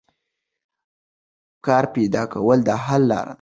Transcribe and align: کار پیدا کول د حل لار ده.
کار 1.65 1.85
پیدا 1.93 2.23
کول 2.33 2.59
د 2.67 2.69
حل 2.85 3.01
لار 3.11 3.25
ده. 3.25 3.29